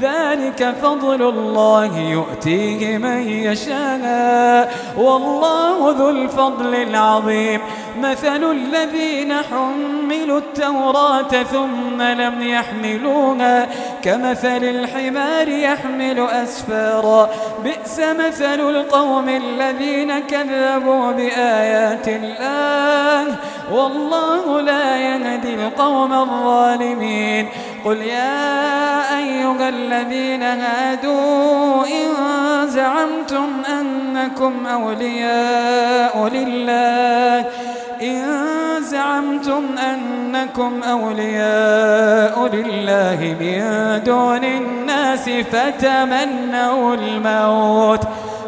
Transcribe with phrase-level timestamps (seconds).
[0.00, 4.74] ذلك فضل الله يؤتيه من يشاء.
[4.96, 7.60] والله ذو الفضل العظيم.
[8.02, 13.68] مثل الذين حملوا التوراة ثم لم يحملوها
[14.02, 17.30] كمثل الحمار يحمل أسفارا.
[17.64, 23.36] بئس مثل القوم الذين كذبوا بآيات الله.
[23.72, 27.48] والله لا يهدي القوم الظالمين.
[27.84, 32.08] قل يا أيها الذين هادوا إن
[32.68, 33.48] زعمتم
[33.80, 37.46] أنكم أولياء لله.
[38.02, 38.24] إن
[38.80, 43.60] زعمتم أنكم أولياء لله من
[44.06, 48.00] دون الناس فتمنوا الموت.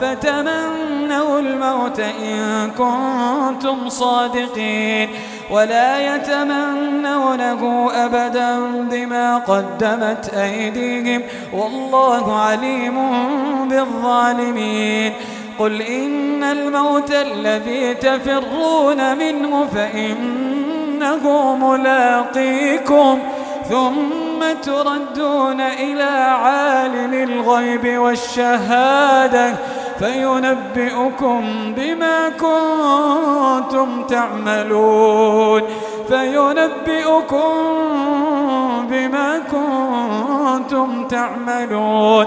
[0.00, 5.08] فتمنوا الموت إن كنتم صادقين.
[5.50, 8.58] ولا يتمنونه أبدا
[8.90, 11.22] بما قدمت أيديهم.
[11.52, 12.94] والله عليم
[13.68, 15.12] بالظالمين.
[15.58, 23.18] قل إن الموت الذي تفرون منه فإنه ملاقيكم.
[23.68, 29.54] ثم تردون إلى عالم الغيب والشهادة
[29.98, 31.44] فينبئكم
[31.76, 33.53] بما كنتم
[34.08, 35.62] تعملون
[36.08, 37.50] فينبئكم
[38.90, 42.26] بما كنتم تعملون.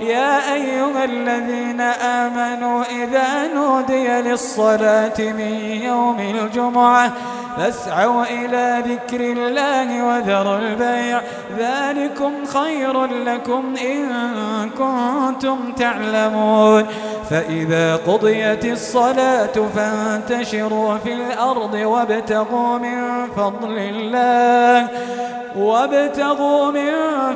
[0.00, 7.12] يا أيها الذين آمنوا إذا نودي للصلاة من يوم الجمعة
[7.58, 11.20] فاسعوا إلى ذكر الله وذروا البيع.
[11.58, 14.08] ذلكم خير لكم إن
[14.70, 16.86] كنتم تعلمون.
[17.30, 24.88] فإذا قضيت الصلاة فانتشروا في الأرض وابتغوا من فضل الله
[25.56, 26.92] وابتغوا من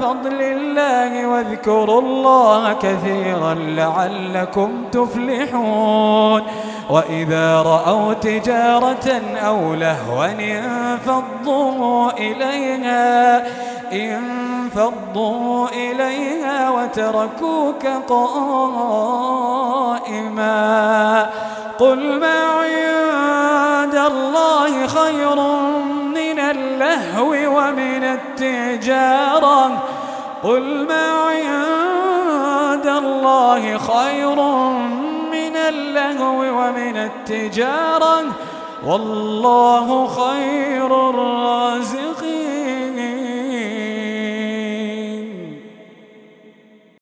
[0.00, 6.42] فضل الله واذكروا الله كثيرا لعلكم تفلحون.
[6.90, 10.05] وإذا رأوا تجارة أو لهوا
[10.40, 13.46] انفضوا إليها
[13.92, 18.86] انفضوا إليها وتركوك قائما.
[21.78, 25.36] قل ما عند الله خير
[26.14, 29.82] من اللهو ومن التجارة.
[30.42, 34.36] قل ما عند الله خير
[35.32, 38.24] من اللهو ومن التجارة.
[38.84, 41.25] والله خير الرحيم